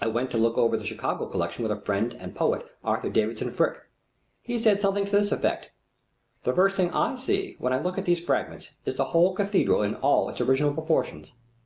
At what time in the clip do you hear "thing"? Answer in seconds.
6.74-6.90